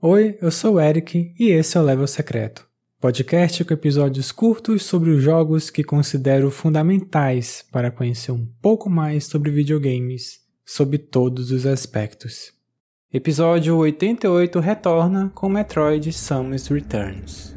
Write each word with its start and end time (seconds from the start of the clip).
Oi, 0.00 0.38
eu 0.40 0.50
sou 0.50 0.74
o 0.74 0.80
Eric 0.80 1.34
e 1.38 1.48
esse 1.48 1.76
é 1.76 1.80
o 1.80 1.82
Level 1.82 2.06
Secreto, 2.06 2.64
podcast 3.00 3.64
com 3.64 3.74
episódios 3.74 4.30
curtos 4.30 4.84
sobre 4.84 5.10
os 5.10 5.22
jogos 5.22 5.70
que 5.70 5.82
considero 5.82 6.50
fundamentais 6.50 7.64
para 7.72 7.90
conhecer 7.90 8.30
um 8.30 8.46
pouco 8.62 8.88
mais 8.90 9.24
sobre 9.24 9.50
videogames, 9.50 10.40
sob 10.64 10.98
todos 10.98 11.50
os 11.50 11.66
aspectos. 11.66 12.52
Episódio 13.12 13.78
88 13.78 14.60
retorna 14.60 15.32
com 15.34 15.48
Metroid 15.48 16.12
Samus 16.12 16.68
Returns. 16.68 17.55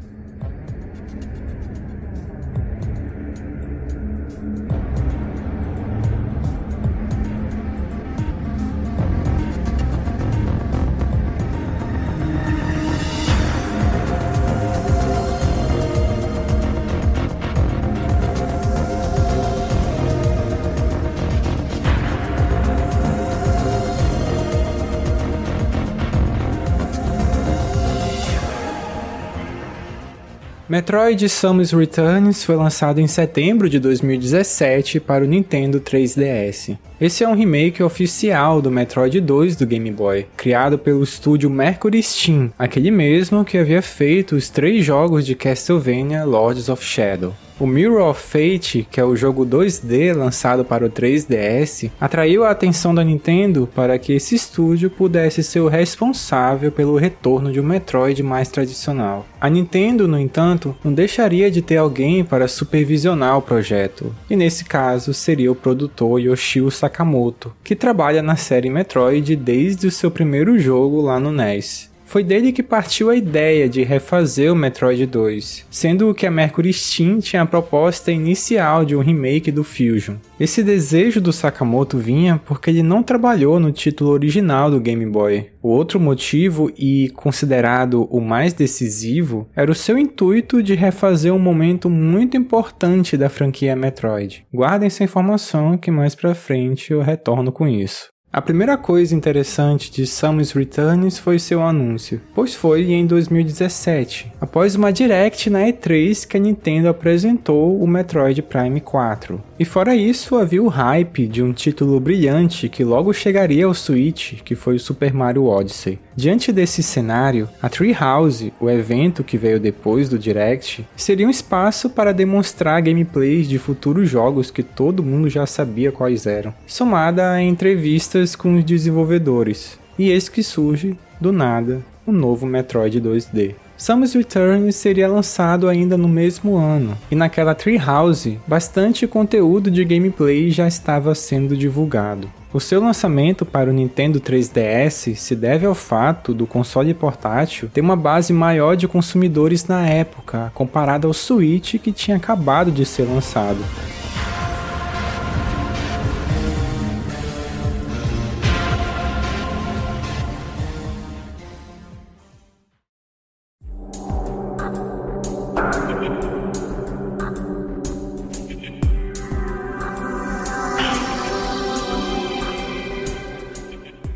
Metroid 30.70 31.28
Samus 31.28 31.72
Returns 31.72 32.44
foi 32.44 32.54
lançado 32.54 33.00
em 33.00 33.08
setembro 33.08 33.68
de 33.68 33.80
2017 33.80 35.00
para 35.00 35.24
o 35.24 35.26
Nintendo 35.26 35.80
3DS. 35.80 36.78
Esse 37.00 37.24
é 37.24 37.28
um 37.28 37.34
remake 37.34 37.82
oficial 37.82 38.62
do 38.62 38.70
Metroid 38.70 39.20
2 39.20 39.56
do 39.56 39.66
Game 39.66 39.90
Boy, 39.90 40.28
criado 40.36 40.78
pelo 40.78 41.02
estúdio 41.02 41.50
Mercury 41.50 42.00
Steam, 42.00 42.52
aquele 42.56 42.92
mesmo 42.92 43.44
que 43.44 43.58
havia 43.58 43.82
feito 43.82 44.36
os 44.36 44.48
três 44.48 44.84
jogos 44.84 45.26
de 45.26 45.34
Castlevania 45.34 46.22
Lords 46.22 46.68
of 46.68 46.84
Shadow. 46.84 47.34
O 47.60 47.66
Mirror 47.66 48.08
of 48.08 48.22
Fate, 48.22 48.88
que 48.90 48.98
é 48.98 49.04
o 49.04 49.14
jogo 49.14 49.44
2D 49.44 50.16
lançado 50.16 50.64
para 50.64 50.86
o 50.86 50.88
3DS, 50.88 51.90
atraiu 52.00 52.42
a 52.42 52.50
atenção 52.50 52.94
da 52.94 53.04
Nintendo 53.04 53.68
para 53.74 53.98
que 53.98 54.14
esse 54.14 54.34
estúdio 54.34 54.88
pudesse 54.88 55.42
ser 55.42 55.60
o 55.60 55.68
responsável 55.68 56.72
pelo 56.72 56.96
retorno 56.96 57.52
de 57.52 57.60
um 57.60 57.62
Metroid 57.62 58.22
mais 58.22 58.48
tradicional. 58.48 59.26
A 59.38 59.50
Nintendo, 59.50 60.08
no 60.08 60.18
entanto, 60.18 60.74
não 60.82 60.90
deixaria 60.90 61.50
de 61.50 61.60
ter 61.60 61.76
alguém 61.76 62.24
para 62.24 62.48
supervisionar 62.48 63.36
o 63.36 63.42
projeto, 63.42 64.10
e 64.30 64.36
nesse 64.36 64.64
caso 64.64 65.12
seria 65.12 65.52
o 65.52 65.54
produtor 65.54 66.18
Yoshio 66.18 66.70
Sakamoto, 66.70 67.52
que 67.62 67.76
trabalha 67.76 68.22
na 68.22 68.36
série 68.36 68.70
Metroid 68.70 69.36
desde 69.36 69.86
o 69.86 69.90
seu 69.90 70.10
primeiro 70.10 70.58
jogo 70.58 71.02
lá 71.02 71.20
no 71.20 71.30
NES. 71.30 71.89
Foi 72.10 72.24
dele 72.24 72.50
que 72.50 72.60
partiu 72.60 73.08
a 73.08 73.14
ideia 73.14 73.68
de 73.68 73.84
refazer 73.84 74.52
o 74.52 74.56
Metroid 74.56 75.06
2, 75.06 75.66
sendo 75.70 76.12
que 76.12 76.26
a 76.26 76.30
Mercury 76.30 76.72
Steam 76.72 77.20
tinha 77.20 77.42
a 77.42 77.46
proposta 77.46 78.10
inicial 78.10 78.84
de 78.84 78.96
um 78.96 79.00
remake 79.00 79.52
do 79.52 79.62
Fusion. 79.62 80.16
Esse 80.40 80.64
desejo 80.64 81.20
do 81.20 81.32
Sakamoto 81.32 81.98
vinha 81.98 82.40
porque 82.44 82.68
ele 82.68 82.82
não 82.82 83.00
trabalhou 83.00 83.60
no 83.60 83.70
título 83.70 84.10
original 84.10 84.72
do 84.72 84.80
Game 84.80 85.06
Boy. 85.06 85.50
O 85.62 85.68
outro 85.68 86.00
motivo, 86.00 86.72
e 86.76 87.10
considerado 87.10 88.08
o 88.10 88.20
mais 88.20 88.52
decisivo, 88.52 89.48
era 89.54 89.70
o 89.70 89.74
seu 89.74 89.96
intuito 89.96 90.64
de 90.64 90.74
refazer 90.74 91.32
um 91.32 91.38
momento 91.38 91.88
muito 91.88 92.36
importante 92.36 93.16
da 93.16 93.28
franquia 93.28 93.76
Metroid. 93.76 94.44
Guardem 94.52 94.88
essa 94.88 95.04
informação 95.04 95.78
que 95.78 95.92
mais 95.92 96.16
pra 96.16 96.34
frente 96.34 96.92
eu 96.92 97.02
retorno 97.02 97.52
com 97.52 97.68
isso. 97.68 98.10
A 98.32 98.40
primeira 98.40 98.78
coisa 98.78 99.12
interessante 99.12 99.90
de 99.90 100.06
Samus 100.06 100.52
Returns 100.52 101.18
foi 101.18 101.36
seu 101.40 101.60
anúncio, 101.64 102.20
pois 102.32 102.54
foi 102.54 102.92
em 102.92 103.04
2017, 103.04 104.32
após 104.40 104.76
uma 104.76 104.92
direct 104.92 105.50
na 105.50 105.62
E3 105.62 106.28
que 106.28 106.36
a 106.36 106.40
Nintendo 106.40 106.88
apresentou 106.88 107.82
o 107.82 107.88
Metroid 107.88 108.40
Prime 108.42 108.80
4. 108.80 109.42
E 109.58 109.64
fora 109.64 109.96
isso, 109.96 110.36
havia 110.36 110.62
o 110.62 110.68
hype 110.68 111.26
de 111.26 111.42
um 111.42 111.52
título 111.52 111.98
brilhante 111.98 112.68
que 112.68 112.84
logo 112.84 113.12
chegaria 113.12 113.66
ao 113.66 113.74
Switch, 113.74 114.34
que 114.44 114.54
foi 114.54 114.76
o 114.76 114.80
Super 114.80 115.12
Mario 115.12 115.46
Odyssey. 115.46 115.98
Diante 116.20 116.52
desse 116.52 116.82
cenário, 116.82 117.48
a 117.62 117.68
Treehouse, 117.70 118.52
o 118.60 118.68
evento 118.68 119.24
que 119.24 119.38
veio 119.38 119.58
depois 119.58 120.06
do 120.06 120.18
Direct, 120.18 120.86
seria 120.94 121.26
um 121.26 121.30
espaço 121.30 121.88
para 121.88 122.12
demonstrar 122.12 122.82
gameplays 122.82 123.48
de 123.48 123.58
futuros 123.58 124.06
jogos 124.06 124.50
que 124.50 124.62
todo 124.62 125.02
mundo 125.02 125.30
já 125.30 125.46
sabia 125.46 125.90
quais 125.90 126.26
eram, 126.26 126.52
somada 126.66 127.30
a 127.30 127.42
entrevistas 127.42 128.36
com 128.36 128.58
os 128.58 128.62
desenvolvedores. 128.62 129.78
E 129.98 130.10
eis 130.10 130.28
que 130.28 130.42
surge, 130.42 130.94
do 131.18 131.32
nada, 131.32 131.80
o 132.06 132.10
um 132.10 132.14
novo 132.14 132.44
Metroid 132.44 133.00
2D. 133.00 133.54
Samus 133.78 134.12
Returns 134.12 134.76
seria 134.76 135.08
lançado 135.08 135.70
ainda 135.70 135.96
no 135.96 136.06
mesmo 136.06 136.58
ano, 136.58 136.98
e 137.10 137.14
naquela 137.14 137.54
Treehouse, 137.54 138.38
bastante 138.46 139.06
conteúdo 139.06 139.70
de 139.70 139.82
gameplay 139.86 140.50
já 140.50 140.68
estava 140.68 141.14
sendo 141.14 141.56
divulgado. 141.56 142.30
O 142.52 142.58
seu 142.58 142.80
lançamento 142.80 143.46
para 143.46 143.70
o 143.70 143.72
Nintendo 143.72 144.20
3DS 144.20 145.14
se 145.14 145.36
deve 145.36 145.66
ao 145.66 145.74
fato 145.74 146.34
do 146.34 146.48
console 146.48 146.92
portátil 146.92 147.70
ter 147.72 147.80
uma 147.80 147.94
base 147.94 148.32
maior 148.32 148.76
de 148.76 148.88
consumidores 148.88 149.66
na 149.66 149.86
época, 149.86 150.50
comparado 150.52 151.06
ao 151.06 151.14
Switch 151.14 151.76
que 151.76 151.92
tinha 151.92 152.16
acabado 152.16 152.72
de 152.72 152.84
ser 152.84 153.04
lançado. 153.04 153.60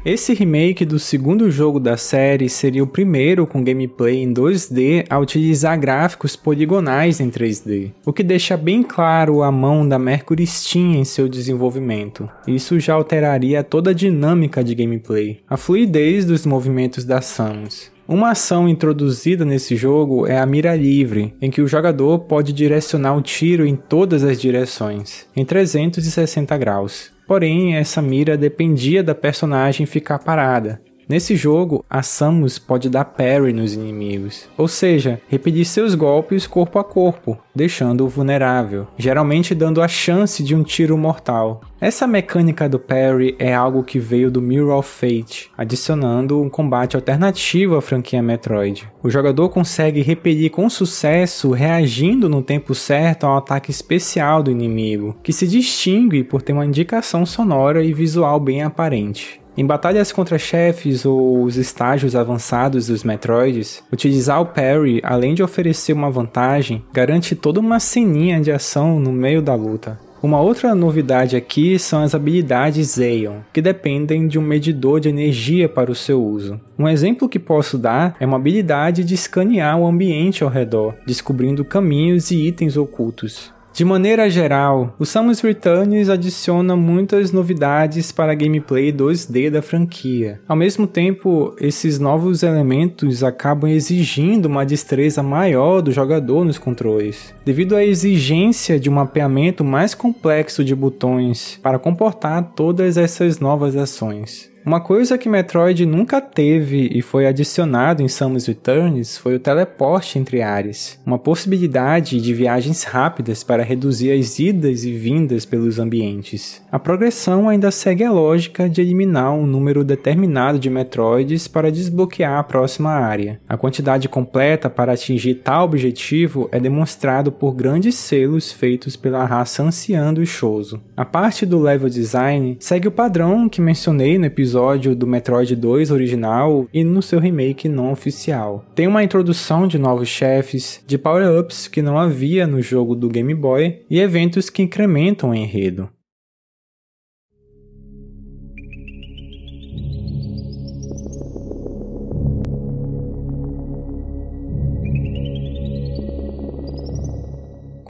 Esse 0.04 0.34
remake 0.34 0.84
do 0.84 0.98
segundo 0.98 1.50
jogo 1.50 1.80
da 1.80 1.96
série 1.96 2.50
seria 2.50 2.84
o 2.84 2.86
primeiro 2.86 3.46
com 3.46 3.64
gameplay 3.64 4.22
em 4.22 4.34
2D 4.34 5.06
a 5.08 5.18
utilizar 5.18 5.80
gráficos 5.80 6.36
poligonais 6.36 7.20
em 7.20 7.30
3D, 7.30 7.90
o 8.04 8.12
que 8.12 8.22
deixa 8.22 8.54
bem 8.54 8.82
claro 8.82 9.42
a 9.42 9.50
mão 9.50 9.88
da 9.88 9.98
Mercury 9.98 10.46
Steam 10.46 10.92
em 10.92 11.06
seu 11.06 11.26
desenvolvimento. 11.26 12.28
Isso 12.46 12.78
já 12.78 12.92
alteraria 12.92 13.64
toda 13.64 13.92
a 13.92 13.94
dinâmica 13.94 14.62
de 14.62 14.74
gameplay, 14.74 15.40
a 15.48 15.56
fluidez 15.56 16.26
dos 16.26 16.44
movimentos 16.44 17.06
da 17.06 17.22
Samus. 17.22 17.90
Uma 18.06 18.32
ação 18.32 18.68
introduzida 18.68 19.46
nesse 19.46 19.74
jogo 19.74 20.26
é 20.26 20.38
a 20.38 20.44
mira 20.44 20.76
livre, 20.76 21.32
em 21.40 21.50
que 21.50 21.62
o 21.62 21.66
jogador 21.66 22.18
pode 22.18 22.52
direcionar 22.52 23.16
o 23.16 23.22
tiro 23.22 23.64
em 23.64 23.74
todas 23.74 24.22
as 24.22 24.38
direções, 24.38 25.24
em 25.34 25.46
360 25.46 26.58
graus. 26.58 27.13
Porém, 27.26 27.76
essa 27.76 28.02
mira 28.02 28.36
dependia 28.36 29.02
da 29.02 29.14
personagem 29.14 29.86
ficar 29.86 30.18
parada. 30.18 30.80
Nesse 31.08 31.36
jogo, 31.36 31.84
a 31.88 32.02
Samus 32.02 32.58
pode 32.58 32.88
dar 32.88 33.04
parry 33.04 33.52
nos 33.52 33.74
inimigos, 33.74 34.48
ou 34.56 34.66
seja, 34.66 35.20
repetir 35.28 35.66
seus 35.66 35.94
golpes 35.94 36.46
corpo 36.46 36.78
a 36.78 36.84
corpo, 36.84 37.38
deixando-o 37.54 38.08
vulnerável, 38.08 38.86
geralmente 38.96 39.54
dando 39.54 39.82
a 39.82 39.88
chance 39.88 40.42
de 40.42 40.54
um 40.54 40.62
tiro 40.62 40.96
mortal. 40.96 41.60
Essa 41.80 42.06
mecânica 42.06 42.66
do 42.66 42.78
parry 42.78 43.36
é 43.38 43.52
algo 43.52 43.84
que 43.84 43.98
veio 43.98 44.30
do 44.30 44.40
Mirror 44.40 44.78
of 44.78 44.88
Fate, 44.88 45.50
adicionando 45.56 46.40
um 46.40 46.48
combate 46.48 46.96
alternativo 46.96 47.76
à 47.76 47.82
franquia 47.82 48.22
Metroid. 48.22 48.88
O 49.02 49.10
jogador 49.10 49.50
consegue 49.50 50.00
repelir 50.00 50.50
com 50.50 50.70
sucesso 50.70 51.50
reagindo 51.50 52.28
no 52.28 52.40
tempo 52.40 52.74
certo 52.74 53.24
a 53.24 53.34
um 53.34 53.36
ataque 53.36 53.70
especial 53.70 54.42
do 54.42 54.50
inimigo, 54.50 55.14
que 55.22 55.32
se 55.32 55.46
distingue 55.46 56.24
por 56.24 56.40
ter 56.40 56.54
uma 56.54 56.64
indicação 56.64 57.26
sonora 57.26 57.84
e 57.84 57.92
visual 57.92 58.40
bem 58.40 58.62
aparente. 58.62 59.43
Em 59.56 59.64
batalhas 59.64 60.10
contra 60.10 60.36
chefes 60.36 61.06
ou 61.06 61.44
os 61.44 61.56
estágios 61.56 62.16
avançados 62.16 62.88
dos 62.88 63.04
Metroids, 63.04 63.84
utilizar 63.92 64.40
o 64.40 64.46
parry, 64.46 65.00
além 65.04 65.32
de 65.32 65.44
oferecer 65.44 65.92
uma 65.92 66.10
vantagem, 66.10 66.84
garante 66.92 67.36
toda 67.36 67.60
uma 67.60 67.78
ceninha 67.78 68.40
de 68.40 68.50
ação 68.50 68.98
no 68.98 69.12
meio 69.12 69.40
da 69.40 69.54
luta. 69.54 69.98
Uma 70.20 70.40
outra 70.40 70.74
novidade 70.74 71.36
aqui 71.36 71.78
são 71.78 72.02
as 72.02 72.14
habilidades 72.14 72.98
Aeon, 72.98 73.40
que 73.52 73.60
dependem 73.60 74.26
de 74.26 74.38
um 74.38 74.42
medidor 74.42 74.98
de 74.98 75.10
energia 75.10 75.68
para 75.68 75.92
o 75.92 75.94
seu 75.94 76.24
uso. 76.24 76.58
Um 76.78 76.88
exemplo 76.88 77.28
que 77.28 77.38
posso 77.38 77.76
dar 77.76 78.16
é 78.18 78.24
uma 78.24 78.38
habilidade 78.38 79.04
de 79.04 79.14
escanear 79.14 79.78
o 79.78 79.86
ambiente 79.86 80.42
ao 80.42 80.48
redor, 80.48 80.94
descobrindo 81.06 81.62
caminhos 81.62 82.30
e 82.30 82.48
itens 82.48 82.76
ocultos. 82.76 83.52
De 83.74 83.84
maneira 83.84 84.30
geral, 84.30 84.94
o 85.00 85.04
Samus 85.04 85.40
Returns 85.40 86.08
adiciona 86.08 86.76
muitas 86.76 87.32
novidades 87.32 88.12
para 88.12 88.30
a 88.30 88.34
gameplay 88.34 88.92
2D 88.92 89.50
da 89.50 89.60
franquia. 89.60 90.40
Ao 90.46 90.54
mesmo 90.54 90.86
tempo, 90.86 91.56
esses 91.60 91.98
novos 91.98 92.44
elementos 92.44 93.24
acabam 93.24 93.68
exigindo 93.68 94.46
uma 94.46 94.64
destreza 94.64 95.24
maior 95.24 95.82
do 95.82 95.90
jogador 95.90 96.44
nos 96.44 96.56
controles, 96.56 97.34
devido 97.44 97.74
à 97.74 97.84
exigência 97.84 98.78
de 98.78 98.88
um 98.88 98.92
mapeamento 98.92 99.64
mais 99.64 99.92
complexo 99.92 100.64
de 100.64 100.72
botões 100.72 101.58
para 101.60 101.76
comportar 101.76 102.52
todas 102.54 102.96
essas 102.96 103.40
novas 103.40 103.74
ações. 103.74 104.53
Uma 104.66 104.80
coisa 104.80 105.18
que 105.18 105.28
Metroid 105.28 105.84
nunca 105.84 106.22
teve 106.22 106.88
e 106.90 107.02
foi 107.02 107.26
adicionado 107.26 108.02
em 108.02 108.08
Samus 108.08 108.46
Returns 108.46 109.18
foi 109.18 109.34
o 109.34 109.38
teleporte 109.38 110.18
entre 110.18 110.40
áreas, 110.40 110.98
uma 111.04 111.18
possibilidade 111.18 112.18
de 112.18 112.32
viagens 112.32 112.82
rápidas 112.82 113.44
para 113.44 113.62
reduzir 113.62 114.10
as 114.12 114.38
idas 114.38 114.86
e 114.86 114.92
vindas 114.92 115.44
pelos 115.44 115.78
ambientes. 115.78 116.62
A 116.72 116.78
progressão 116.78 117.46
ainda 117.46 117.70
segue 117.70 118.04
a 118.04 118.10
lógica 118.10 118.66
de 118.66 118.80
eliminar 118.80 119.34
um 119.34 119.46
número 119.46 119.84
determinado 119.84 120.58
de 120.58 120.70
Metroids 120.70 121.46
para 121.46 121.70
desbloquear 121.70 122.38
a 122.38 122.42
próxima 122.42 122.90
área. 122.90 123.38
A 123.46 123.58
quantidade 123.58 124.08
completa 124.08 124.70
para 124.70 124.94
atingir 124.94 125.34
tal 125.44 125.66
objetivo 125.66 126.48
é 126.50 126.58
demonstrado 126.58 127.30
por 127.30 127.52
grandes 127.52 127.96
selos 127.96 128.50
feitos 128.50 128.96
pela 128.96 129.26
raça 129.26 129.62
anciã 129.62 130.14
do 130.14 130.24
Shoso. 130.24 130.80
A 130.96 131.04
parte 131.04 131.44
do 131.44 131.60
level 131.60 131.90
design 131.90 132.56
segue 132.58 132.88
o 132.88 132.92
padrão 132.92 133.46
que 133.46 133.60
mencionei 133.60 134.18
no 134.18 134.24
episódio 134.24 134.53
episódio 134.54 134.94
do 134.94 135.04
Metroid 135.04 135.56
2 135.56 135.90
original 135.90 136.68
e 136.72 136.84
no 136.84 137.02
seu 137.02 137.18
remake 137.18 137.68
não 137.68 137.90
oficial. 137.90 138.64
Tem 138.72 138.86
uma 138.86 139.02
introdução 139.02 139.66
de 139.66 139.78
novos 139.78 140.08
chefes, 140.08 140.80
de 140.86 140.96
power-ups 140.96 141.66
que 141.66 141.82
não 141.82 141.98
havia 141.98 142.46
no 142.46 142.62
jogo 142.62 142.94
do 142.94 143.08
Game 143.08 143.34
Boy 143.34 143.82
e 143.90 143.98
eventos 143.98 144.48
que 144.48 144.62
incrementam 144.62 145.30
o 145.30 145.34
enredo. 145.34 145.88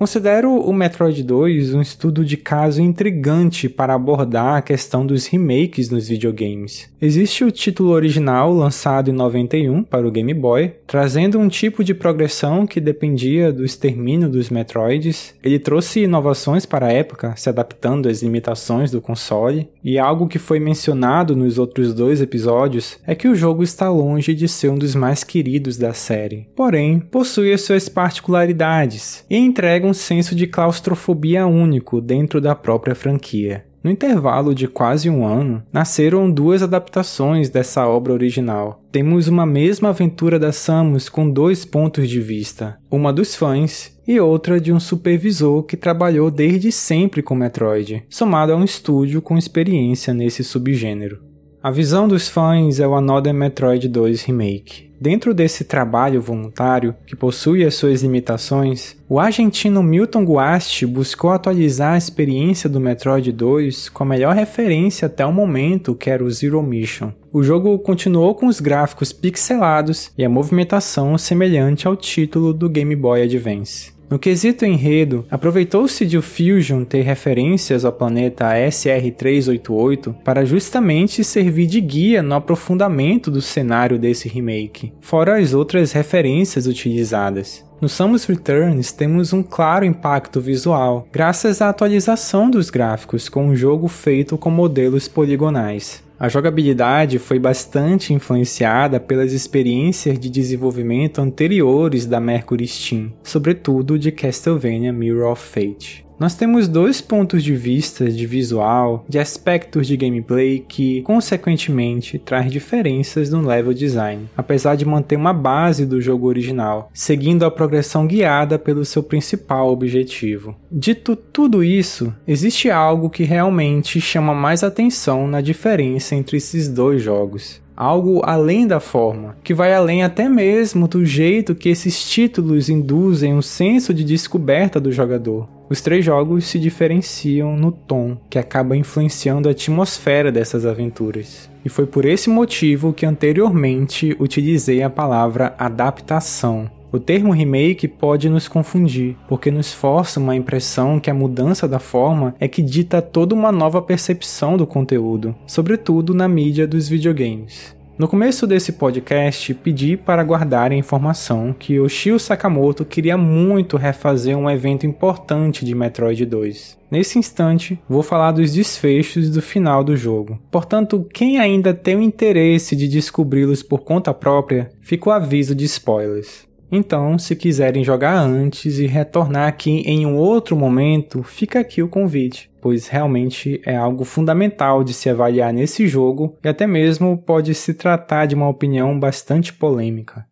Considero 0.05 0.55
o 0.61 0.71
Metroid 0.71 1.23
2 1.23 1.73
um 1.73 1.81
estudo 1.81 2.27
de 2.27 2.37
caso 2.37 2.83
intrigante 2.83 3.71
para 3.71 3.95
abordar 3.95 4.57
a 4.57 4.61
questão 4.61 5.07
dos 5.07 5.25
remakes 5.25 5.89
nos 5.89 6.09
videogames. 6.09 6.93
Existe 7.01 7.43
o 7.43 7.51
título 7.51 7.89
original 7.89 8.53
lançado 8.53 9.11
em 9.11 9.15
91 9.15 9.83
para 9.83 10.07
o 10.07 10.11
Game 10.11 10.35
Boy, 10.35 10.75
trazendo 10.87 11.39
um 11.39 11.49
tipo 11.49 11.83
de 11.83 11.95
progressão 11.95 12.67
que 12.67 12.83
dependia 12.83 13.51
do 13.51 13.65
extermínio 13.65 14.29
dos 14.29 14.51
Metroids. 14.51 15.35
Ele 15.43 15.59
trouxe 15.59 16.01
inovações 16.01 16.67
para 16.67 16.89
a 16.89 16.93
época, 16.93 17.33
se 17.37 17.49
adaptando 17.49 18.07
às 18.07 18.23
limitações 18.23 18.91
do 18.91 19.01
console, 19.01 19.71
e 19.83 19.99
algo 19.99 20.29
que 20.29 20.39
foi 20.39 20.61
mencionado 20.61 21.35
nos 21.35 21.59
outros 21.59 21.95
dois 21.95 22.21
episódios 22.21 22.99
é 23.07 23.15
que 23.15 23.29
o 23.29 23.35
jogo 23.35 23.63
está 23.63 23.89
longe 23.89 24.35
de 24.35 24.49
ser 24.49 24.69
um 24.69 24.77
dos 24.77 24.95
mais 24.95 25.25
queridos 25.25 25.79
da 25.79 25.95
série. 25.95 26.47
Porém, 26.55 26.99
possui 26.99 27.55
as 27.55 27.63
suas 27.63 27.89
particularidades 27.89 29.25
e 29.31 29.37
entrega 29.39 29.87
um 29.87 29.94
senso 29.95 30.35
de 30.35 30.47
claustrofobia 30.47 31.47
único 31.47 32.01
dentro 32.01 32.41
da 32.41 32.55
própria 32.55 32.95
franquia. 32.95 33.65
No 33.85 33.91
intervalo 33.91 34.55
de 34.55 34.67
quase 34.67 35.11
um 35.11 35.27
ano, 35.27 35.63
nasceram 35.71 36.31
duas 36.31 36.63
adaptações 36.63 37.51
dessa 37.51 37.87
obra 37.87 38.15
original. 38.15 38.83
Temos 38.91 39.29
uma 39.29 39.45
mesma 39.45 39.91
aventura 39.91 40.39
da 40.39 40.53
Samus 40.53 41.11
com 41.11 41.31
dois 41.31 41.67
pontos 41.67 42.09
de 42.09 42.19
vista, 42.19 42.79
uma 42.91 43.13
dos 43.13 43.37
fãs 43.37 43.95
e 44.09 44.19
outra 44.19 44.59
de 44.59 44.73
um 44.73 44.81
supervisor 44.81 45.63
que 45.65 45.77
trabalhou 45.77 46.31
desde 46.31 46.73
sempre 46.73 47.23
com 47.23 47.35
Metroid, 47.35 48.05
somado 48.09 48.53
a 48.53 48.57
um 48.57 48.65
estúdio 48.65 49.21
com 49.21 49.37
experiência 49.37 50.15
nesse 50.15 50.43
subgênero. 50.43 51.24
A 51.65 51.71
visão 51.71 52.07
dos 52.07 52.29
fãs 52.29 52.79
é 52.79 52.87
o 52.87 52.95
Another 52.95 53.33
Metroid 53.33 53.89
2 53.89 54.25
Remake, 54.25 54.91
Dentro 55.01 55.35
desse 55.35 55.65
trabalho 55.65 56.21
voluntário, 56.21 56.95
que 57.07 57.15
possui 57.17 57.65
as 57.65 57.75
suas 57.75 58.03
limitações, 58.03 58.97
o 59.09 59.19
argentino 59.19 59.83
Milton 59.83 60.25
Guasti 60.25 60.87
buscou 60.87 61.31
atualizar 61.31 61.95
a 61.95 61.99
experiência 61.99 62.71
do 62.71 62.81
Metroid 62.81 63.31
2 63.33 63.89
com 63.89 64.03
a 64.03 64.07
melhor 64.07 64.35
referência 64.35 65.07
até 65.07 65.27
o 65.27 65.33
momento, 65.33 65.95
que 65.95 66.09
era 66.09 66.25
o 66.25 66.31
Zero 66.31 66.63
Mission. 66.63 67.13
O 67.33 67.43
jogo 67.43 67.79
continuou 67.81 68.35
com 68.35 68.47
os 68.47 68.61
gráficos 68.61 69.13
pixelados 69.13 70.11
e 70.17 70.25
a 70.25 70.29
movimentação 70.29 71.19
semelhante 71.19 71.87
ao 71.87 71.97
título 71.97 72.55
do 72.55 72.69
Game 72.69 72.95
Boy 72.95 73.23
Advance. 73.23 73.94
No 74.11 74.19
quesito 74.19 74.65
enredo, 74.67 75.25
aproveitou-se 75.31 76.05
de 76.05 76.19
o 76.19 76.23
Fusion 76.23 76.85
ter 76.85 77.01
referências 77.01 77.85
ao 77.85 77.93
planeta 77.93 78.53
SR-388 78.55 80.15
para 80.23 80.45
justamente 80.45 81.25
servir 81.25 81.67
de 81.67 81.81
guia 81.81 82.23
no 82.23 82.35
aprofundamento 82.35 83.31
do 83.31 83.41
cenário 83.41 83.99
desse 83.99 84.29
remake, 84.29 84.93
fora 85.01 85.41
as 85.41 85.55
outras 85.55 85.93
referências 85.93 86.67
utilizadas. 86.67 87.65
No 87.81 87.89
Samus 87.89 88.25
Returns 88.27 88.93
temos 88.93 89.33
um 89.33 89.43
claro 89.43 89.85
impacto 89.85 90.41
visual, 90.41 91.09
graças 91.11 91.61
à 91.61 91.71
atualização 91.71 92.51
dos 92.51 92.71
gráficos 92.71 93.29
com 93.29 93.47
um 93.47 93.57
jogo 93.57 93.89
feito 93.89 94.37
com 94.37 94.51
modelos 94.51 95.09
poligonais. 95.09 96.04
A 96.25 96.29
jogabilidade 96.31 97.19
foi 97.19 97.39
bastante 97.39 98.15
influenciada 98.15 98.99
pelas 98.99 99.35
experiências 99.35 100.19
de 100.19 100.31
desenvolvimento 100.31 101.21
anteriores 101.21 102.07
da 102.07 102.19
Mercury 102.19 102.67
Steam, 102.67 103.13
sobretudo 103.23 103.99
de 103.99 104.11
Castlevania 104.11 104.91
Mirror 104.91 105.33
of 105.33 105.47
Fate. 105.47 106.04
Nós 106.19 106.35
temos 106.35 106.69
dois 106.69 107.01
pontos 107.01 107.43
de 107.43 107.57
vista 107.57 108.09
de 108.09 108.25
visual, 108.25 109.05
de 109.09 109.19
aspectos 109.19 109.87
de 109.87 109.97
gameplay 109.97 110.65
que, 110.67 111.03
consequentemente, 111.03 112.19
traz 112.19 112.51
diferenças 112.51 113.31
no 113.31 113.45
level 113.45 113.75
design, 113.75 114.29
apesar 114.37 114.77
de 114.77 114.85
manter 114.85 115.17
uma 115.17 115.33
base 115.33 115.85
do 115.85 116.01
jogo 116.01 116.29
original, 116.29 116.89
seguindo 116.95 117.45
a 117.45 117.51
progressão 117.51 118.07
guiada 118.07 118.59
pelo 118.59 118.85
seu 118.85 119.03
principal 119.03 119.71
objetivo. 119.71 120.55
Dito 120.71 121.17
tudo 121.17 121.65
isso, 121.65 122.15
existe 122.27 122.71
algo 122.71 123.11
que 123.11 123.25
realmente 123.25 124.01
chama 124.01 124.35
mais 124.35 124.63
atenção 124.63 125.27
na 125.27 125.41
diferença 125.41 126.15
entre 126.15 126.37
esses 126.37 126.69
dois 126.69 127.03
jogos 127.03 127.63
algo 127.77 128.23
além 128.25 128.67
da 128.67 128.79
forma, 128.79 129.37
que 129.43 129.53
vai 129.53 129.75
além 129.75 130.05
até 130.05 130.29
mesmo 130.29 130.87
do 130.87 131.05
jeito 131.05 131.55
que 131.55 131.69
esses 131.69 132.09
títulos 132.09 132.69
induzem 132.69 133.35
um 133.35 133.43
senso 133.43 133.93
de 133.93 134.05
descoberta 134.05 134.81
do 134.81 134.93
jogador. 134.93 135.49
Os 135.69 135.81
três 135.81 136.05
jogos 136.05 136.47
se 136.47 136.59
diferenciam 136.59 137.57
no 137.57 137.73
tom, 137.73 138.17
que 138.29 138.39
acaba 138.39 138.77
influenciando 138.77 139.49
a 139.49 139.53
atmosfera 139.53 140.31
dessas 140.31 140.67
aventuras. 140.67 141.49
E 141.65 141.69
foi 141.69 141.87
por 141.87 142.05
esse 142.05 142.29
motivo 142.29 142.93
que 142.93 143.07
anteriormente 143.07 144.15
utilizei 144.21 144.83
a 144.83 144.91
palavra 144.91 145.55
adaptação. 145.59 146.71
O 146.93 146.99
termo 147.01 147.33
remake 147.33 147.89
pode 147.89 148.29
nos 148.29 148.47
confundir, 148.47 149.17
porque 149.27 149.51
nos 149.51 149.73
força 149.73 150.21
uma 150.21 150.37
impressão 150.37 151.01
que 151.01 151.11
a 151.11 151.15
mudança 151.15 151.67
da 151.67 151.81
forma 151.81 152.37
é 152.39 152.47
que 152.47 152.63
dita 152.63 153.03
toda 153.03 153.35
uma 153.35 153.51
nova 153.51 153.83
percepção 153.83 154.57
do 154.57 154.65
conteúdo, 154.65 155.35
sobretudo 155.45 156.15
na 156.15 156.29
mídia 156.29 156.69
dos 156.69 156.89
videogames. 156.89 157.74
No 157.97 158.09
começo 158.09 158.45
desse 158.45 158.73
podcast, 158.73 159.55
pedi 159.55 159.97
para 159.97 160.25
guardar 160.25 160.73
a 160.73 160.75
informação 160.75 161.55
que 161.57 161.75
Yoshio 161.75 162.19
Sakamoto 162.19 162.85
queria 162.85 163.17
muito 163.17 163.77
refazer 163.77 164.37
um 164.37 164.51
evento 164.51 164.85
importante 164.85 165.65
de 165.65 165.77
Metroid 165.77 166.27
2. 166.27 166.77
Nesse 166.91 167.21
instante, 167.21 167.79
vou 167.89 168.03
falar 168.03 168.33
dos 168.33 168.53
desfechos 168.53 169.31
do 169.31 169.41
final 169.41 169.85
do 169.85 169.97
jogo. 169.97 170.41
Portanto, 170.51 171.07
quem 171.15 171.39
ainda 171.39 171.73
tem 171.73 171.95
o 171.95 172.03
interesse 172.03 172.75
de 172.75 172.89
descobri-los 172.89 173.63
por 173.63 173.85
conta 173.85 174.13
própria, 174.13 174.73
fica 174.81 175.11
o 175.11 175.13
aviso 175.13 175.55
de 175.55 175.65
spoilers. 175.65 176.49
Então, 176.77 177.17
se 177.21 177.37
quiserem 177.37 177.85
jogar 177.85 178.19
antes 178.19 178.81
e 178.81 178.87
retornar 178.87 179.47
aqui 179.47 179.85
em 179.87 180.05
um 180.05 180.17
outro 180.17 180.57
momento, 180.57 181.23
fica 181.23 181.61
aqui 181.61 181.81
o 181.81 181.89
convite, 181.89 182.51
pois 182.61 182.89
realmente 182.89 183.63
é 183.65 183.77
algo 183.77 184.05
fundamental 184.05 184.83
de 184.83 184.93
se 184.93 185.09
avaliar 185.09 185.53
nesse 185.53 185.87
jogo 185.87 186.37
e 186.43 186.49
até 186.49 186.67
mesmo 186.67 187.17
pode 187.17 187.55
se 187.55 187.75
tratar 187.75 188.27
de 188.27 188.35
uma 188.35 188.49
opinião 188.49 188.99
bastante 188.99 189.53
polêmica. 189.53 190.27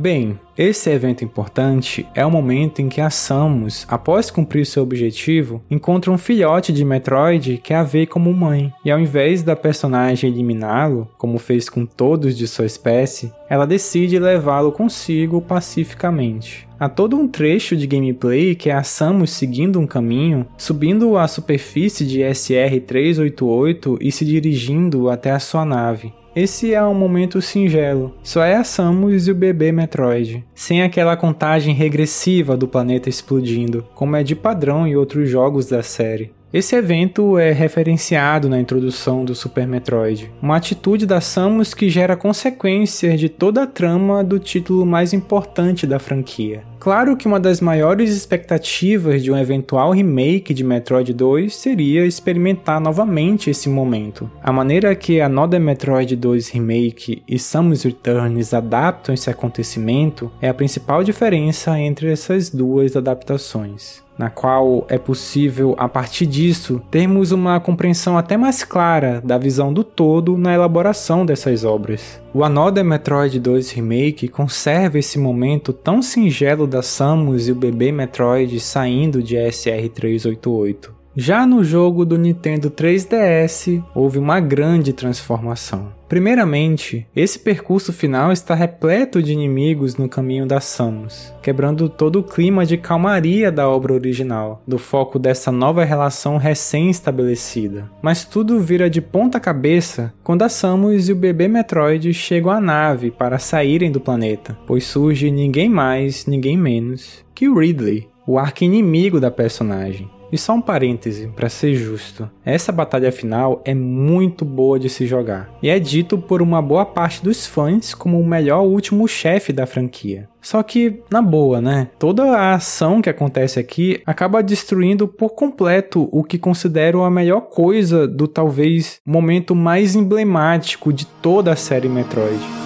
Bem, 0.00 0.40
esse 0.56 0.88
evento 0.88 1.22
importante 1.22 2.08
é 2.14 2.24
o 2.24 2.30
momento 2.30 2.80
em 2.80 2.88
que 2.88 3.02
a 3.02 3.10
Samus, 3.10 3.84
após 3.86 4.30
cumprir 4.30 4.64
seu 4.64 4.82
objetivo, 4.82 5.60
encontra 5.70 6.10
um 6.10 6.16
filhote 6.16 6.72
de 6.72 6.86
Metroid 6.86 7.60
que 7.62 7.74
a 7.74 7.82
vê 7.82 8.06
como 8.06 8.32
mãe, 8.32 8.72
e 8.82 8.90
ao 8.90 8.98
invés 8.98 9.42
da 9.42 9.54
personagem 9.54 10.30
eliminá-lo, 10.30 11.06
como 11.18 11.36
fez 11.36 11.68
com 11.68 11.84
todos 11.84 12.34
de 12.34 12.48
sua 12.48 12.64
espécie, 12.64 13.30
ela 13.46 13.66
decide 13.66 14.18
levá-lo 14.18 14.72
consigo 14.72 15.38
pacificamente. 15.42 16.66
Há 16.78 16.88
todo 16.88 17.14
um 17.14 17.28
trecho 17.28 17.76
de 17.76 17.86
gameplay 17.86 18.54
que 18.54 18.70
é 18.70 18.72
a 18.72 18.82
Samus 18.82 19.32
seguindo 19.32 19.78
um 19.78 19.86
caminho, 19.86 20.46
subindo 20.56 21.18
a 21.18 21.28
superfície 21.28 22.06
de 22.06 22.20
SR-388 22.20 23.98
e 24.00 24.10
se 24.10 24.24
dirigindo 24.24 25.10
até 25.10 25.30
a 25.30 25.38
sua 25.38 25.66
nave. 25.66 26.10
Esse 26.34 26.72
é 26.72 26.82
um 26.82 26.94
momento 26.94 27.42
singelo. 27.42 28.14
Só 28.22 28.44
é 28.44 28.54
a 28.54 28.62
Samus 28.62 29.26
e 29.26 29.32
o 29.32 29.34
bebê 29.34 29.72
Metroid, 29.72 30.44
sem 30.54 30.82
aquela 30.82 31.16
contagem 31.16 31.74
regressiva 31.74 32.56
do 32.56 32.68
planeta 32.68 33.08
explodindo, 33.08 33.84
como 33.94 34.14
é 34.14 34.22
de 34.22 34.36
padrão 34.36 34.86
em 34.86 34.94
outros 34.94 35.28
jogos 35.28 35.66
da 35.66 35.82
série. 35.82 36.32
Esse 36.52 36.74
evento 36.74 37.38
é 37.38 37.52
referenciado 37.52 38.48
na 38.48 38.60
introdução 38.60 39.24
do 39.24 39.36
Super 39.36 39.68
Metroid, 39.68 40.32
uma 40.42 40.56
atitude 40.56 41.06
da 41.06 41.20
Samus 41.20 41.74
que 41.74 41.88
gera 41.88 42.16
consequências 42.16 43.20
de 43.20 43.28
toda 43.28 43.62
a 43.62 43.66
trama 43.68 44.24
do 44.24 44.38
título 44.38 44.84
mais 44.84 45.12
importante 45.12 45.86
da 45.86 46.00
franquia. 46.00 46.64
Claro 46.80 47.14
que 47.14 47.26
uma 47.26 47.38
das 47.38 47.60
maiores 47.60 48.10
expectativas 48.10 49.22
de 49.22 49.30
um 49.30 49.36
eventual 49.36 49.90
remake 49.90 50.54
de 50.54 50.64
Metroid 50.64 51.12
2 51.12 51.54
seria 51.54 52.06
experimentar 52.06 52.80
novamente 52.80 53.50
esse 53.50 53.68
momento. 53.68 54.30
A 54.42 54.50
maneira 54.50 54.94
que 54.94 55.20
Another 55.20 55.60
Metroid 55.60 56.16
2 56.16 56.48
Remake 56.48 57.22
e 57.28 57.38
Samus 57.38 57.82
Returns 57.82 58.54
adaptam 58.54 59.14
esse 59.14 59.28
acontecimento 59.28 60.32
é 60.40 60.48
a 60.48 60.54
principal 60.54 61.04
diferença 61.04 61.78
entre 61.78 62.10
essas 62.10 62.48
duas 62.48 62.96
adaptações 62.96 64.02
na 64.20 64.28
qual 64.28 64.84
é 64.90 64.98
possível, 64.98 65.74
a 65.78 65.88
partir 65.88 66.26
disso, 66.26 66.82
termos 66.90 67.32
uma 67.32 67.58
compreensão 67.58 68.18
até 68.18 68.36
mais 68.36 68.62
clara 68.62 69.18
da 69.24 69.38
visão 69.38 69.72
do 69.72 69.82
todo 69.82 70.36
na 70.36 70.52
elaboração 70.52 71.24
dessas 71.24 71.64
obras. 71.64 72.19
O 72.32 72.44
Another 72.44 72.84
Metroid 72.84 73.40
2 73.40 73.72
Remake 73.72 74.28
conserva 74.28 75.00
esse 75.00 75.18
momento 75.18 75.72
tão 75.72 76.00
singelo 76.00 76.64
da 76.64 76.80
Samus 76.80 77.48
e 77.48 77.52
o 77.52 77.56
bebê 77.56 77.90
Metroid 77.90 78.60
saindo 78.60 79.20
de 79.20 79.34
SR-388. 79.34 80.90
Já 81.16 81.44
no 81.44 81.64
jogo 81.64 82.04
do 82.04 82.16
Nintendo 82.16 82.70
3DS, 82.70 83.82
houve 83.92 84.20
uma 84.20 84.38
grande 84.38 84.92
transformação. 84.92 85.99
Primeiramente, 86.10 87.06
esse 87.14 87.38
percurso 87.38 87.92
final 87.92 88.32
está 88.32 88.52
repleto 88.52 89.22
de 89.22 89.32
inimigos 89.32 89.94
no 89.94 90.08
caminho 90.08 90.44
da 90.44 90.60
Samus, 90.60 91.32
quebrando 91.40 91.88
todo 91.88 92.18
o 92.18 92.24
clima 92.24 92.66
de 92.66 92.76
calmaria 92.76 93.52
da 93.52 93.68
obra 93.68 93.92
original, 93.92 94.60
do 94.66 94.76
foco 94.76 95.20
dessa 95.20 95.52
nova 95.52 95.84
relação 95.84 96.36
recém-estabelecida. 96.36 97.88
Mas 98.02 98.24
tudo 98.24 98.58
vira 98.58 98.90
de 98.90 99.00
ponta 99.00 99.38
cabeça 99.38 100.12
quando 100.24 100.42
a 100.42 100.48
Samus 100.48 101.08
e 101.08 101.12
o 101.12 101.16
bebê 101.16 101.46
Metroid 101.46 102.12
chegam 102.12 102.50
à 102.50 102.60
nave 102.60 103.12
para 103.12 103.38
saírem 103.38 103.92
do 103.92 104.00
planeta, 104.00 104.58
pois 104.66 104.82
surge 104.82 105.30
ninguém 105.30 105.68
mais, 105.68 106.26
ninguém 106.26 106.56
menos 106.56 107.24
que 107.32 107.48
Ridley, 107.48 108.08
o 108.26 108.36
arqui-inimigo 108.36 109.20
da 109.20 109.30
personagem. 109.30 110.10
E 110.32 110.38
só 110.38 110.54
um 110.54 110.60
parêntese, 110.60 111.28
para 111.34 111.48
ser 111.48 111.74
justo, 111.74 112.30
essa 112.44 112.70
batalha 112.70 113.10
final 113.10 113.60
é 113.64 113.74
muito 113.74 114.44
boa 114.44 114.78
de 114.78 114.88
se 114.88 115.06
jogar, 115.06 115.50
e 115.62 115.68
é 115.68 115.78
dito 115.78 116.16
por 116.18 116.40
uma 116.40 116.62
boa 116.62 116.86
parte 116.86 117.22
dos 117.22 117.46
fãs 117.46 117.94
como 117.94 118.20
o 118.20 118.26
melhor 118.26 118.62
último 118.62 119.08
chefe 119.08 119.52
da 119.52 119.66
franquia. 119.66 120.28
Só 120.40 120.62
que, 120.62 121.02
na 121.10 121.20
boa, 121.20 121.60
né? 121.60 121.88
Toda 121.98 122.24
a 122.24 122.54
ação 122.54 123.02
que 123.02 123.10
acontece 123.10 123.58
aqui 123.58 124.00
acaba 124.06 124.42
destruindo 124.42 125.06
por 125.06 125.30
completo 125.30 126.08
o 126.10 126.24
que 126.24 126.38
considero 126.38 127.02
a 127.02 127.10
melhor 127.10 127.42
coisa 127.42 128.08
do 128.08 128.26
talvez 128.26 129.00
momento 129.04 129.54
mais 129.54 129.94
emblemático 129.94 130.92
de 130.92 131.04
toda 131.06 131.52
a 131.52 131.56
série 131.56 131.88
Metroid. 131.88 132.59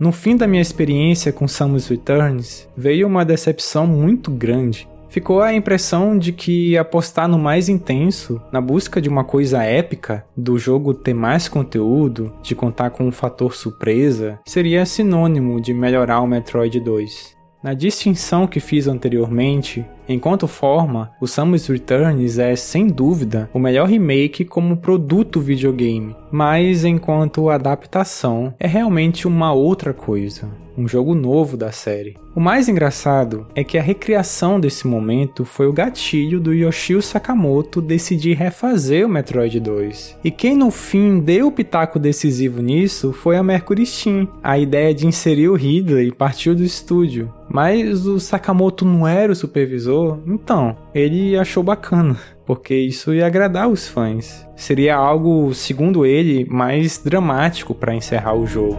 No 0.00 0.12
fim 0.12 0.36
da 0.36 0.46
minha 0.46 0.62
experiência 0.62 1.32
com 1.32 1.48
Samus 1.48 1.88
Returns, 1.88 2.68
veio 2.76 3.08
uma 3.08 3.24
decepção 3.24 3.84
muito 3.84 4.30
grande. 4.30 4.88
Ficou 5.08 5.40
a 5.40 5.52
impressão 5.52 6.16
de 6.16 6.32
que 6.32 6.78
apostar 6.78 7.26
no 7.26 7.36
mais 7.36 7.68
intenso, 7.68 8.40
na 8.52 8.60
busca 8.60 9.00
de 9.00 9.08
uma 9.08 9.24
coisa 9.24 9.64
épica, 9.64 10.24
do 10.36 10.56
jogo 10.56 10.94
ter 10.94 11.14
mais 11.14 11.48
conteúdo, 11.48 12.32
de 12.42 12.54
contar 12.54 12.90
com 12.90 13.08
um 13.08 13.12
fator 13.12 13.56
surpresa, 13.56 14.38
seria 14.46 14.86
sinônimo 14.86 15.60
de 15.60 15.74
melhorar 15.74 16.20
o 16.20 16.28
Metroid 16.28 16.78
2. 16.78 17.36
Na 17.60 17.74
distinção 17.74 18.46
que 18.46 18.60
fiz 18.60 18.86
anteriormente, 18.86 19.84
enquanto 20.08 20.48
forma, 20.48 21.12
o 21.20 21.26
Samus 21.26 21.66
Returns 21.66 22.38
é 22.38 22.56
sem 22.56 22.86
dúvida 22.86 23.48
o 23.52 23.58
melhor 23.58 23.88
remake 23.88 24.44
como 24.44 24.76
produto 24.76 25.40
videogame, 25.40 26.16
mas 26.30 26.84
enquanto 26.84 27.50
adaptação 27.50 28.54
é 28.58 28.66
realmente 28.66 29.26
uma 29.26 29.52
outra 29.52 29.92
coisa 29.92 30.48
um 30.78 30.86
jogo 30.86 31.12
novo 31.12 31.56
da 31.56 31.72
série. 31.72 32.16
O 32.36 32.40
mais 32.40 32.68
engraçado 32.68 33.48
é 33.52 33.64
que 33.64 33.76
a 33.76 33.82
recriação 33.82 34.60
desse 34.60 34.86
momento 34.86 35.44
foi 35.44 35.66
o 35.66 35.72
gatilho 35.72 36.38
do 36.38 36.54
Yoshio 36.54 37.02
Sakamoto 37.02 37.82
decidir 37.82 38.36
refazer 38.36 39.04
o 39.04 39.08
Metroid 39.08 39.58
2. 39.58 40.18
E 40.22 40.30
quem 40.30 40.56
no 40.56 40.70
fim 40.70 41.18
deu 41.18 41.48
o 41.48 41.52
pitaco 41.52 41.98
decisivo 41.98 42.62
nisso 42.62 43.12
foi 43.12 43.36
a 43.36 43.42
Mercury 43.42 43.84
Steam. 43.84 44.28
A 44.40 44.56
ideia 44.56 44.94
de 44.94 45.04
inserir 45.04 45.48
o 45.48 45.56
Ridley 45.56 46.12
partiu 46.12 46.54
do 46.54 46.62
estúdio. 46.62 47.32
Mas 47.50 48.06
o 48.06 48.20
Sakamoto 48.20 48.84
não 48.84 49.08
era 49.08 49.32
o 49.32 49.36
supervisor, 49.36 49.97
então 50.26 50.76
ele 50.94 51.36
achou 51.36 51.62
bacana 51.62 52.16
porque 52.48 52.74
isso 52.74 53.12
ia 53.12 53.26
agradar 53.26 53.68
os 53.68 53.86
fãs. 53.86 54.48
Seria 54.56 54.96
algo, 54.96 55.52
segundo 55.52 56.06
ele, 56.06 56.46
mais 56.48 56.96
dramático 56.96 57.74
para 57.74 57.94
encerrar 57.94 58.34
o 58.34 58.46
jogo. 58.46 58.78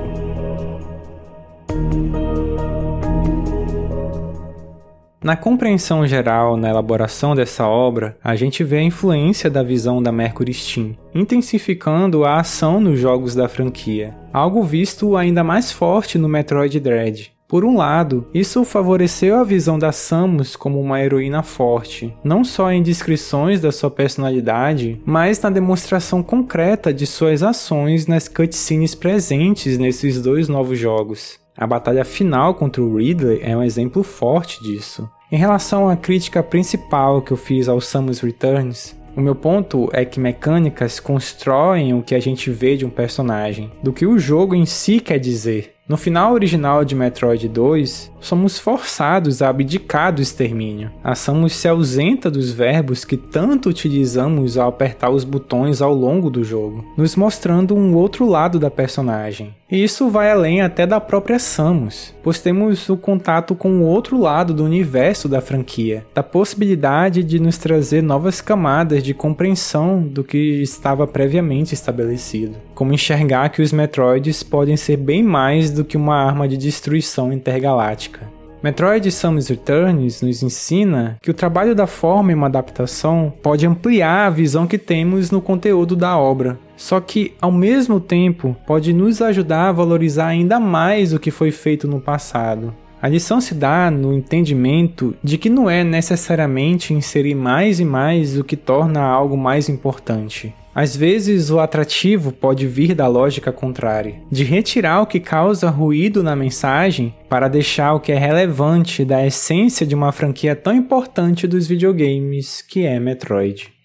Na 5.21 5.37
compreensão 5.37 6.07
geral, 6.07 6.57
na 6.57 6.67
elaboração 6.67 7.35
dessa 7.35 7.67
obra, 7.67 8.17
a 8.23 8.35
gente 8.35 8.63
vê 8.63 8.77
a 8.77 8.83
influência 8.83 9.51
da 9.51 9.61
visão 9.61 10.01
da 10.01 10.11
Mercury 10.11 10.53
Steam, 10.53 10.97
intensificando 11.13 12.25
a 12.25 12.39
ação 12.39 12.79
nos 12.79 12.97
jogos 12.97 13.35
da 13.35 13.47
franquia, 13.47 14.15
algo 14.33 14.63
visto 14.63 15.15
ainda 15.15 15.43
mais 15.43 15.71
forte 15.71 16.17
no 16.17 16.27
Metroid 16.27 16.79
Dread. 16.79 17.38
Por 17.49 17.65
um 17.65 17.75
lado, 17.75 18.27
isso 18.31 18.63
favoreceu 18.63 19.35
a 19.37 19.43
visão 19.43 19.79
da 19.79 19.91
Samus 19.91 20.55
como 20.55 20.79
uma 20.79 21.01
heroína 21.01 21.41
forte, 21.41 22.13
não 22.23 22.43
só 22.43 22.71
em 22.71 22.83
descrições 22.83 23.59
da 23.59 23.71
sua 23.71 23.89
personalidade, 23.89 25.01
mas 25.03 25.41
na 25.41 25.49
demonstração 25.49 26.21
concreta 26.21 26.93
de 26.93 27.07
suas 27.07 27.41
ações 27.41 28.05
nas 28.05 28.27
cutscenes 28.27 28.93
presentes 28.93 29.79
nesses 29.79 30.21
dois 30.21 30.47
novos 30.47 30.77
jogos. 30.77 31.39
A 31.57 31.65
batalha 31.65 32.05
final 32.05 32.53
contra 32.53 32.83
o 32.83 32.97
Ridley 32.97 33.39
é 33.41 33.57
um 33.57 33.63
exemplo 33.63 34.03
forte 34.03 34.61
disso. 34.61 35.09
Em 35.31 35.37
relação 35.37 35.89
à 35.89 35.97
crítica 35.97 36.43
principal 36.43 37.19
que 37.19 37.31
eu 37.31 37.37
fiz 37.37 37.67
ao 37.67 37.81
Samus 37.81 38.19
Returns, 38.19 38.95
o 39.17 39.21
meu 39.21 39.33
ponto 39.33 39.89
é 39.91 40.05
que 40.05 40.19
mecânicas 40.19 40.99
constroem 40.99 41.95
o 41.95 42.03
que 42.03 42.13
a 42.13 42.19
gente 42.19 42.51
vê 42.51 42.77
de 42.77 42.85
um 42.85 42.91
personagem, 42.91 43.71
do 43.81 43.91
que 43.91 44.05
o 44.05 44.19
jogo 44.19 44.53
em 44.53 44.67
si 44.67 44.99
quer 44.99 45.17
dizer. 45.17 45.78
No 45.89 45.97
final 45.97 46.33
original 46.33 46.85
de 46.85 46.93
Metroid 46.93 47.49
2, 47.49 48.11
somos 48.19 48.59
forçados 48.59 49.41
a 49.41 49.49
abdicar 49.49 50.13
do 50.13 50.21
extermínio. 50.21 50.91
A 51.03 51.15
Samus 51.15 51.55
se 51.55 51.67
ausenta 51.67 52.29
dos 52.29 52.51
verbos 52.51 53.03
que 53.03 53.17
tanto 53.17 53.69
utilizamos 53.69 54.55
ao 54.55 54.69
apertar 54.69 55.09
os 55.09 55.23
botões 55.23 55.81
ao 55.81 55.91
longo 55.91 56.29
do 56.29 56.43
jogo, 56.43 56.85
nos 56.95 57.15
mostrando 57.15 57.75
um 57.75 57.95
outro 57.95 58.29
lado 58.29 58.59
da 58.59 58.69
personagem. 58.69 59.55
E 59.71 59.83
isso 59.83 60.09
vai 60.09 60.31
além 60.31 60.61
até 60.61 60.85
da 60.85 60.99
própria 60.99 61.39
Samus, 61.39 62.13
pois 62.23 62.39
temos 62.39 62.87
o 62.89 62.95
contato 62.95 63.55
com 63.55 63.79
o 63.79 63.83
outro 63.83 64.19
lado 64.19 64.53
do 64.53 64.63
universo 64.63 65.27
da 65.27 65.41
franquia, 65.41 66.05
da 66.13 66.21
possibilidade 66.21 67.23
de 67.23 67.39
nos 67.39 67.57
trazer 67.57 68.03
novas 68.03 68.41
camadas 68.41 69.01
de 69.01 69.13
compreensão 69.13 70.01
do 70.01 70.23
que 70.23 70.37
estava 70.61 71.07
previamente 71.07 71.73
estabelecido, 71.73 72.55
como 72.79 72.93
enxergar 72.93 73.49
que 73.49 73.61
os 73.61 73.73
Metroids 73.73 74.41
podem 74.41 74.77
ser 74.77 74.95
bem 74.95 75.21
mais 75.21 75.69
do 75.69 75.83
que 75.83 75.97
uma 75.97 76.15
arma 76.15 76.47
de 76.47 76.55
destruição 76.55 77.33
intergaláctica. 77.33 78.21
Metroid 78.63 79.11
Samus 79.11 79.49
Returns 79.49 80.21
nos 80.21 80.41
ensina 80.41 81.17
que 81.21 81.29
o 81.29 81.33
trabalho 81.33 81.75
da 81.75 81.85
forma 81.85 82.31
em 82.31 82.35
uma 82.35 82.47
adaptação 82.47 83.33
pode 83.43 83.67
ampliar 83.67 84.27
a 84.27 84.29
visão 84.29 84.65
que 84.65 84.77
temos 84.77 85.29
no 85.29 85.41
conteúdo 85.41 85.93
da 85.93 86.17
obra, 86.17 86.57
só 86.77 87.01
que 87.01 87.33
ao 87.41 87.51
mesmo 87.51 87.99
tempo 87.99 88.55
pode 88.65 88.93
nos 88.93 89.21
ajudar 89.21 89.67
a 89.67 89.73
valorizar 89.73 90.27
ainda 90.27 90.57
mais 90.57 91.11
o 91.11 91.19
que 91.19 91.31
foi 91.31 91.51
feito 91.51 91.85
no 91.85 91.99
passado. 91.99 92.73
A 93.01 93.09
lição 93.09 93.41
se 93.41 93.53
dá 93.53 93.91
no 93.91 94.13
entendimento 94.13 95.13
de 95.21 95.37
que 95.37 95.49
não 95.49 95.69
é 95.69 95.83
necessariamente 95.83 96.93
inserir 96.93 97.35
mais 97.35 97.81
e 97.81 97.85
mais 97.85 98.39
o 98.39 98.43
que 98.43 98.55
torna 98.55 99.01
algo 99.01 99.35
mais 99.35 99.67
importante. 99.67 100.53
Às 100.73 100.95
vezes, 100.95 101.49
o 101.49 101.59
atrativo 101.59 102.31
pode 102.31 102.67
vir 102.67 102.93
da 102.93 103.07
lógica 103.07 103.51
contrária, 103.51 104.15
de 104.31 104.43
retirar 104.43 105.01
o 105.01 105.07
que 105.07 105.19
causa 105.19 105.69
ruído 105.69 106.21
na 106.21 106.35
mensagem 106.35 107.13
para 107.27 107.47
deixar 107.47 107.93
o 107.93 107.99
que 107.99 108.11
é 108.11 108.17
relevante 108.17 109.03
da 109.03 109.25
essência 109.25 109.85
de 109.85 109.95
uma 109.95 110.11
franquia 110.11 110.55
tão 110.55 110.73
importante 110.73 111.47
dos 111.47 111.67
videogames 111.67 112.61
que 112.61 112.85
é 112.85 112.99
Metroid. 112.99 113.78